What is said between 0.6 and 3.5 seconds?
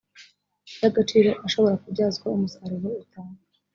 y agaciro ashobora kubyazwa umusaruro utanga